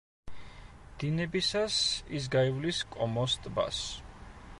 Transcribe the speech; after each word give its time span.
დინებისას 1.03 1.77
ის 2.21 2.31
გაივლის 2.37 2.79
კომოს 2.95 3.37
ტბას. 3.45 3.83